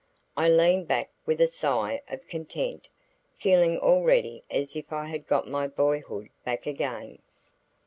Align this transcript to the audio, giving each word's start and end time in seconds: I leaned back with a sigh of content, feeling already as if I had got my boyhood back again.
I 0.35 0.49
leaned 0.49 0.87
back 0.87 1.11
with 1.27 1.39
a 1.41 1.47
sigh 1.47 2.01
of 2.07 2.27
content, 2.27 2.89
feeling 3.35 3.77
already 3.77 4.41
as 4.49 4.75
if 4.75 4.91
I 4.91 5.05
had 5.05 5.27
got 5.27 5.47
my 5.47 5.67
boyhood 5.67 6.29
back 6.43 6.65
again. 6.65 7.19